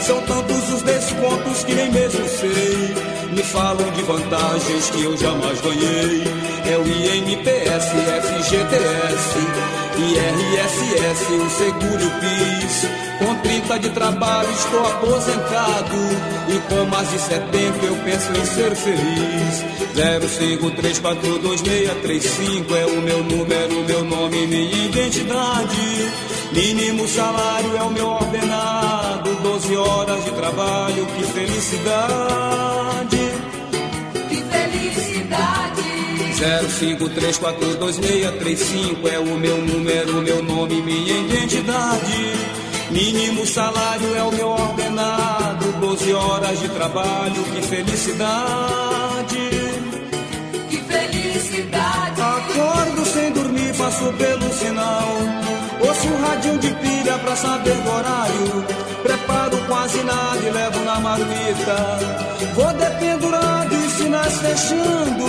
[0.01, 2.95] São tantos os descontos que nem mesmo sei.
[3.33, 6.24] Me falam de vantagens que eu jamais ganhei.
[6.70, 7.87] É o INPS,
[8.22, 9.39] FGTS,
[9.99, 12.87] IRSS, o seguro PIS.
[13.18, 15.97] Com 30 de trabalho estou aposentado.
[16.49, 19.64] E com mais de 70 eu penso em ser feliz.
[19.97, 26.12] 053426635 é o meu número, meu nome, minha identidade.
[26.53, 33.19] Mínimo salário é o meu ordenado, 12 horas de trabalho, que felicidade.
[34.29, 35.83] Que felicidade.
[36.37, 42.33] 053426635 é o meu número, meu nome, minha identidade.
[42.91, 48.95] Mínimo salário é o meu ordenado, 12 horas de trabalho, que felicidade.
[53.87, 55.09] Passo pelo sinal.
[55.80, 58.64] Ouço um radinho de pilha pra saber do horário.
[59.03, 61.99] Preparo quase nada e levo na marmita.
[62.55, 65.26] Vou dependurado e sinais fechando.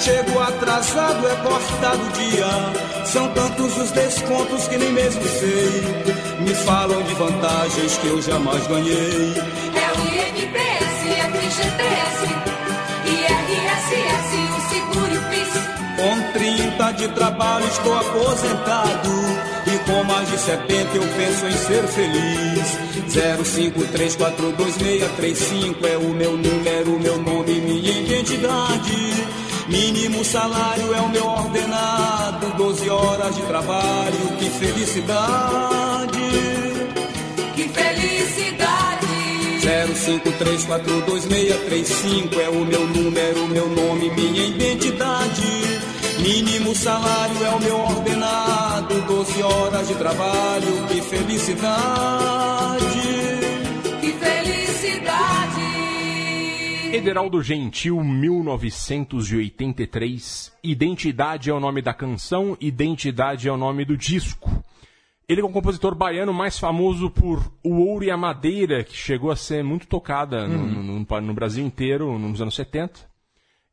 [0.00, 3.06] Chego atrasado, é cortado o dia.
[3.06, 5.82] São tantos os descontos que nem mesmo sei.
[6.40, 9.34] Me falam de vantagens que eu jamais ganhei.
[9.74, 10.96] É o INPS,
[11.26, 12.55] FGTS, IRSS,
[15.96, 19.10] Com 30 de trabalho estou aposentado.
[19.66, 22.78] E com mais de 70 eu penso em ser feliz.
[23.10, 29.26] 053426635 é o meu número, meu nome, minha identidade.
[29.68, 32.46] Mínimo salário é o meu ordenado.
[32.56, 36.20] 12 horas de trabalho, que felicidade.
[37.54, 38.75] Que felicidade.
[39.94, 45.42] 053426635 é o meu número, meu nome, minha identidade.
[46.18, 52.86] Mínimo salário é o meu ordenado, 12 horas de trabalho, que felicidade.
[54.00, 55.60] Que felicidade!
[56.92, 60.52] Ederaldo Gentil, 1983.
[60.64, 64.64] Identidade é o nome da canção, Identidade é o nome do disco.
[65.28, 69.30] Ele é o compositor baiano mais famoso por O Ouro e a Madeira, que chegou
[69.30, 73.00] a ser muito tocada no, no- no- no Brasil inteiro nos anos 70.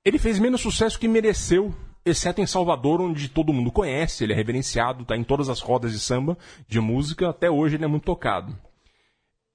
[0.04, 1.74] Ele fez menos sucesso que mereceu,
[2.04, 5.91] exceto em Salvador, onde todo mundo conhece, ele é reverenciado, tá em todas as rodas
[5.91, 6.38] de samba,
[6.68, 8.58] de música, até hoje ele é muito tocado.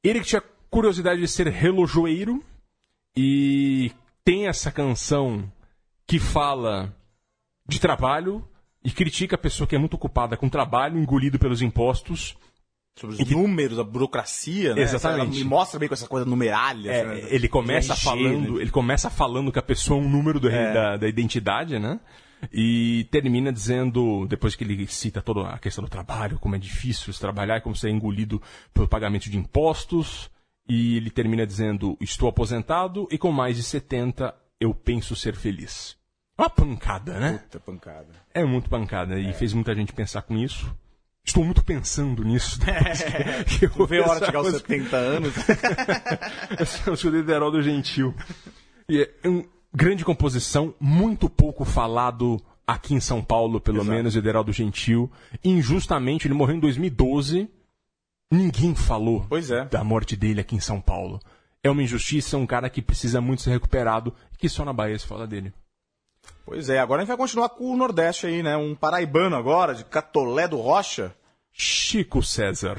[0.02, 2.42] Ele que tinha curiosidade de ser relojoeiro
[3.16, 3.90] e
[4.24, 5.50] tem essa canção
[6.06, 6.94] que fala
[7.66, 8.46] de trabalho
[8.84, 12.36] e critica a pessoa que é muito ocupada com trabalho, engolido pelos impostos.
[12.98, 14.82] Sobre os números, a burocracia, né?
[14.82, 15.38] Exatamente.
[15.38, 16.90] Me mostra bem com essa coisa numeralha.
[16.90, 17.28] É, né?
[17.30, 18.62] ele começa Preencher, falando, né?
[18.62, 20.72] ele começa falando que a pessoa é um número do- É.
[20.72, 22.00] da, da identidade, né?
[22.52, 27.12] E termina dizendo, depois que ele cita toda a questão do trabalho, como é difícil
[27.12, 28.40] se trabalhar, como ser engolido
[28.72, 30.30] pelo pagamento de impostos,
[30.68, 35.97] e ele termina dizendo: Estou aposentado e com mais de 70 eu penso ser feliz.
[36.38, 37.38] Uma pancada, né?
[37.38, 38.06] Puta pancada.
[38.32, 40.72] É muito pancada e fez muita gente pensar com isso.
[41.24, 42.58] Estou muito pensando nisso.
[42.60, 43.02] depois
[43.58, 44.68] que- que eu vê a hora de chegar aos essa música.
[44.74, 45.34] 70 anos.
[46.58, 48.14] Essa música do Ederaldo Gentil.
[48.88, 53.90] E é uma grande composição, muito pouco falado aqui em São Paulo, pelo Exato.
[53.90, 55.10] menos, Ederaldo Gentil.
[55.44, 57.48] Injustamente, ele morreu em 2012.
[58.32, 59.64] Ninguém falou Pois é.
[59.66, 61.18] da morte dele aqui em São Paulo.
[61.62, 64.98] É uma injustiça, um cara que precisa muito ser recuperado e que só na Bahia
[64.98, 65.52] se fala dele.
[66.44, 68.56] Pois é, agora a gente vai continuar com o Nordeste aí, né?
[68.56, 71.14] Um paraibano agora, de Catolé do Rocha.
[71.52, 72.78] Chico César.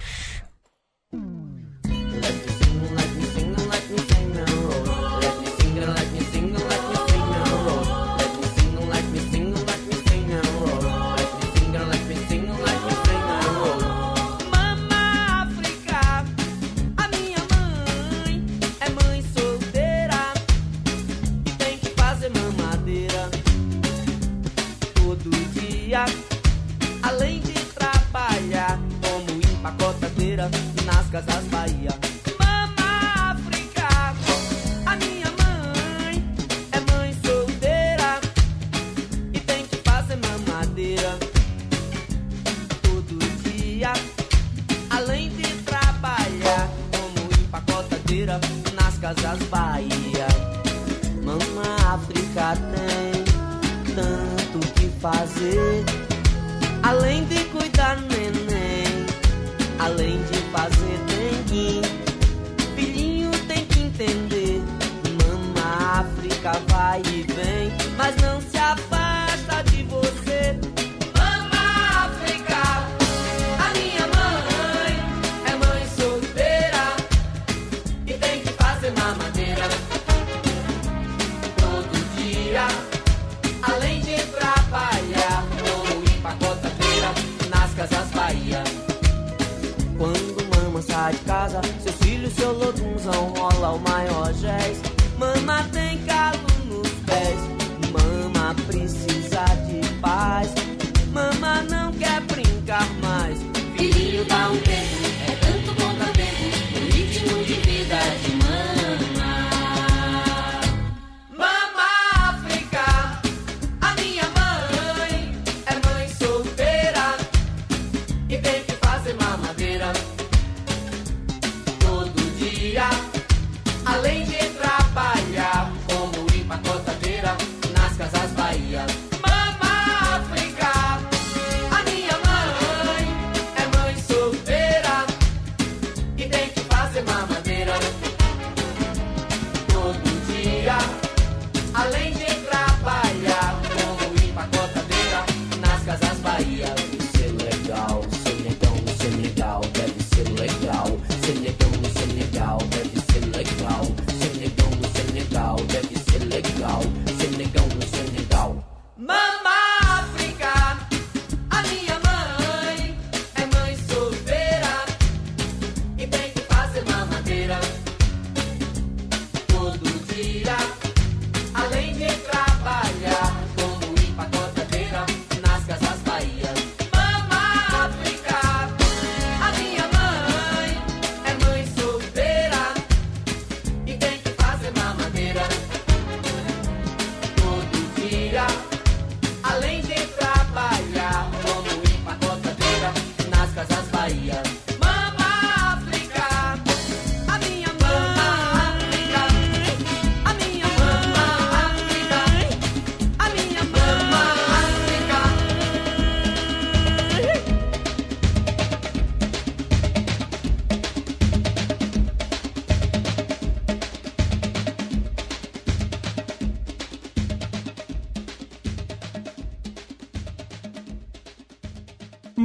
[104.20, 104.79] you bound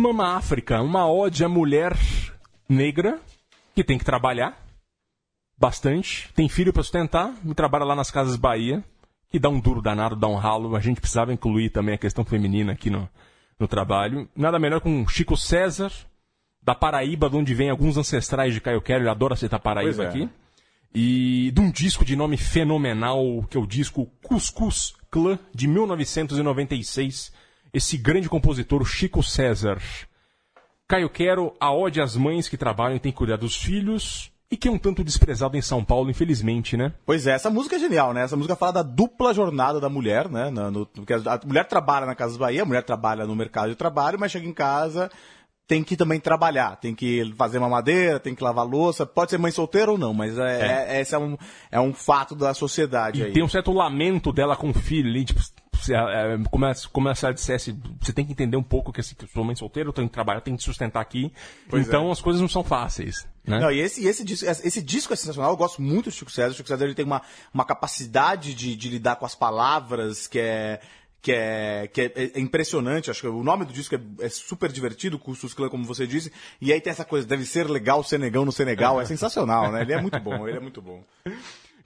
[0.05, 1.96] Mama África, uma ode à mulher
[2.68, 3.18] negra
[3.74, 4.55] que tem que trabalhar
[5.57, 8.84] bastante, tem filho para sustentar e trabalha lá nas Casas Bahia,
[9.30, 10.76] que dá um duro danado, dá um ralo.
[10.76, 13.09] A gente precisava incluir também a questão feminina aqui no,
[13.59, 14.28] no trabalho.
[14.36, 15.90] Nada melhor com Chico César,
[16.62, 20.07] da Paraíba, de onde vem alguns ancestrais de Caio Quero, ele adora citar Paraíba é.
[20.07, 20.28] aqui.
[20.94, 27.32] E de um disco de nome fenomenal, que é o disco Cuscuz Clã, de 1996.
[27.75, 29.83] Esse grande compositor, o Chico César.
[30.87, 34.57] Caio Quero, a ode às mães que trabalham e têm que cuidar dos filhos, e
[34.57, 36.93] que é um tanto desprezado em São Paulo, infelizmente, né?
[37.05, 38.22] Pois é, essa música é genial, né?
[38.22, 40.51] Essa música fala da dupla jornada da mulher, né?
[40.51, 43.75] Na- no- porque a mulher trabalha na Casa Bahia, a mulher trabalha no mercado de
[43.75, 45.11] trabalho, mas chega em casa,
[45.66, 49.38] tem que também trabalhar, tem que fazer uma madeira, tem que lavar louça, pode ser
[49.38, 51.36] mãe solteira ou não, mas é, é- esse é um,
[51.70, 53.32] é um fato da sociedade E aí.
[53.32, 55.40] tem um certo lamento dela com o filho ali, tipo,
[55.90, 59.14] é, como, ela- como se ela dissesse, você tem que entender um pouco que assim,
[59.14, 61.32] que eu sou mãe solteira, eu tenho que trabalhar, eu tenho que sustentar aqui.
[61.68, 62.12] Pois então é.
[62.12, 63.26] as coisas não são fáceis.
[63.46, 63.58] Né?
[63.58, 66.52] Não, e esse, esse, disco, esse disco é sensacional, eu gosto muito do Chico César.
[66.52, 67.20] O Chico César ele tem uma,
[67.52, 70.80] uma capacidade de, de lidar com as palavras que é,
[71.25, 73.11] que é, que é, é impressionante.
[73.11, 76.31] Acho que o nome do disco é, é super divertido, Cursus Clã, como você disse.
[76.61, 79.01] E aí tem essa coisa, deve ser legal ser negão no Senegal.
[79.01, 79.81] É sensacional, né?
[79.81, 81.03] Ele é muito bom, ele é muito bom.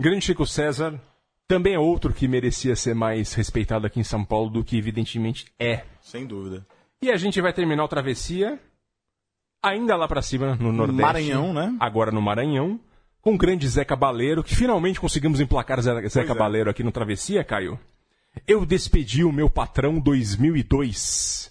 [0.00, 1.00] Grande Chico César
[1.46, 5.46] também é outro que merecia ser mais respeitado aqui em São Paulo do que evidentemente
[5.56, 5.84] é.
[6.02, 6.66] Sem dúvida.
[7.00, 8.58] E a gente vai terminar o Travessia
[9.62, 11.00] ainda lá pra cima, no Nordeste.
[11.00, 11.76] Maranhão, né?
[11.78, 12.80] Agora no Maranhão.
[13.20, 16.24] Com o grande Zé Cabaleiro, que finalmente conseguimos emplacar Zé, Zé é.
[16.24, 17.78] Cabaleiro aqui no Travessia, Caio.
[18.46, 21.50] Eu despedi o meu patrão 2002.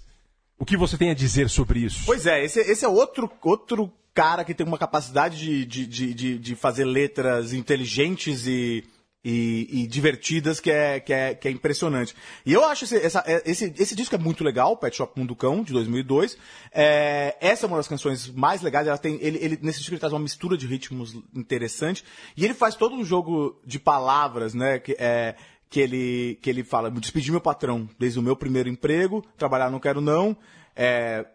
[0.59, 2.03] O que você tem a dizer sobre isso?
[2.05, 6.39] Pois é, esse, esse é outro, outro cara que tem uma capacidade de, de, de,
[6.39, 8.83] de, fazer letras inteligentes e,
[9.23, 12.15] e, e divertidas que é, que, é, que é impressionante.
[12.43, 15.61] E eu acho esse, essa- esse, esse disco é muito legal, Pet Shop Mundo Cão,
[15.63, 16.35] de 2002.
[16.71, 18.87] É, essa é uma das canções mais legais.
[18.87, 22.03] Ela tem, ele, ele, nesse disco ele traz uma mistura de ritmos interessante.
[22.35, 24.79] E ele faz todo um jogo de palavras, né?
[24.79, 25.35] Que, é,
[25.69, 29.79] que, ele, que ele fala, despedi meu patrão desde o meu primeiro emprego, trabalhar não
[29.79, 30.35] quero não.
[30.75, 31.25] É,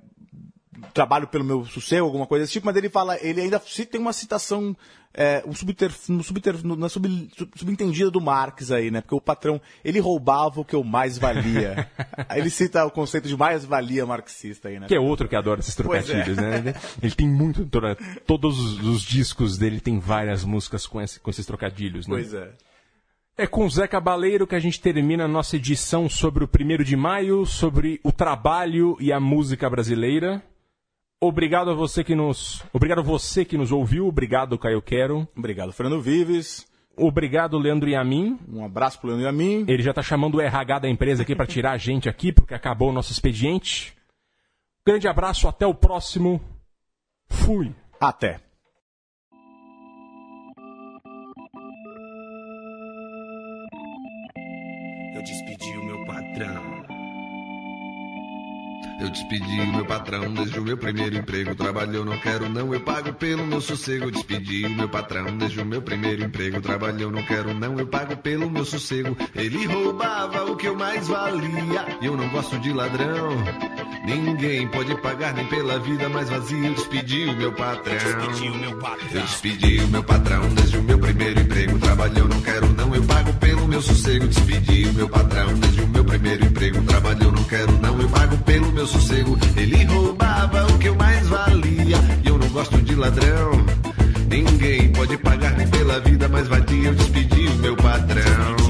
[0.94, 3.60] trabalho pelo meu sossego, alguma coisa desse tipo, mas ele fala, ele ainda
[3.90, 4.74] tem uma citação,
[5.14, 7.06] é, um subter, no subter, na sub,
[7.36, 9.00] sub- subentendida do Marx aí, né?
[9.00, 11.88] Porque o patrão, ele roubava o que eu mais valia.
[12.28, 14.86] Aí ele cita o conceito de mais-valia marxista aí, né?
[14.88, 15.76] Que é outro que adora esses é.
[15.76, 16.74] trocadilhos, né?
[17.02, 17.64] Ele- tem muito.
[17.66, 22.14] toda- Todos os, os discos dele tem várias músicas com, esse- com esses trocadilhos, né?
[22.16, 22.50] Pois é.
[23.36, 26.84] É com o Zé Cabaleiro que a gente termina a nossa edição sobre o 1
[26.84, 30.42] de maio, sobre o trabalho e a música brasileira.
[31.18, 32.62] Obrigado a você que nos.
[32.74, 34.06] Obrigado a você que nos ouviu.
[34.06, 35.26] Obrigado, Caio Quero.
[35.34, 36.66] Obrigado, Fernando Vives.
[36.94, 38.38] Obrigado, Leandro Yamin.
[38.52, 39.64] Um abraço pro Leandro Yamin.
[39.66, 42.52] Ele já tá chamando o RH da empresa aqui para tirar a gente aqui, porque
[42.52, 43.96] acabou o nosso expediente.
[44.86, 46.38] Grande abraço, até o próximo.
[47.28, 47.74] Fui.
[47.98, 48.40] Até.
[59.00, 61.54] Eu despedi o meu patrão desde o meu primeiro emprego.
[61.54, 64.04] Trabalhou, não quero, não, eu pago pelo meu sossego.
[64.04, 66.60] Eu despedi o meu patrão desde o meu primeiro emprego.
[66.60, 69.16] Trabalhou, não quero, não, eu pago pelo meu sossego.
[69.34, 71.98] Ele roubava o que eu mais valia.
[72.00, 73.36] E eu não gosto de ladrão.
[74.04, 76.66] Ninguém pode pagar nem pela vida mais vazia.
[76.68, 77.94] Eu despedi o meu patrão.
[79.12, 81.78] Eu despedi o meu patrão desde o meu primeiro emprego.
[81.78, 84.26] Trabalhou, não quero, não, eu pago pelo meu sossego.
[84.26, 86.82] Despedi o meu patrão desde o meu primeiro emprego.
[86.82, 89.38] Trabalhou, não quero, não, eu pago pelo meu sossego.
[89.56, 91.96] Ele roubava o que eu mais valia.
[92.24, 93.64] E eu não gosto de ladrão.
[94.28, 96.88] Ninguém pode pagar nem pela vida mais vadia.
[96.88, 98.61] Eu despedi o meu patrão.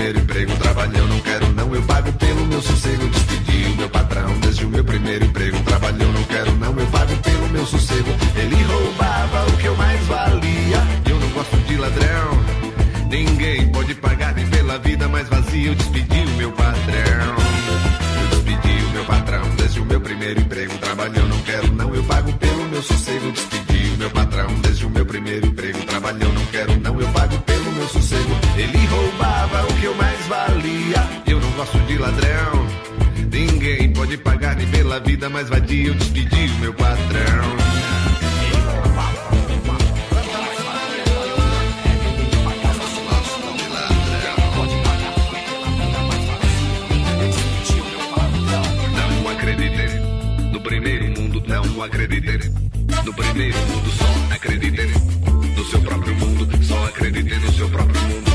[0.00, 0.56] Primeiro emprego.
[0.56, 3.06] Trabalhou, não quero, não, eu pago pelo meu sossego.
[3.08, 5.60] Despedi o meu patrão desde o meu primeiro emprego.
[5.64, 8.10] Trabalhou, não quero, não, eu pago pelo meu sossego.
[8.34, 10.82] Ele roubava o que eu mais valia.
[11.06, 12.44] Eu não gosto de ladrão.
[13.10, 15.68] Ninguém pode pagar nem pela vida mais vazia.
[15.68, 17.36] Eu despedi o meu patrão.
[18.22, 20.78] Eu despedi o meu patrão desde o meu primeiro emprego.
[20.78, 23.32] Trabalhou, não quero, não, eu pago pelo meu sossego.
[23.32, 25.78] Despedi o meu patrão desde o meu primeiro emprego.
[25.84, 26.79] Trabalhou, não quero,
[28.60, 31.22] ele roubava o que eu mais valia.
[31.26, 32.66] Eu não gosto de ladrão.
[33.32, 35.88] Ninguém pode pagar-me pela vida mais vadia.
[35.88, 37.70] Eu despedi o meu patrão.
[51.80, 52.38] não acreditei.
[53.04, 54.86] No primeiro mundo só acredite
[55.56, 58.29] No seu próprio mundo, só acredite no seu próprio mundo.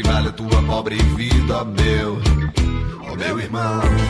[0.00, 2.18] que vale a tua pobre vida, meu,
[3.10, 4.09] oh meu irmão.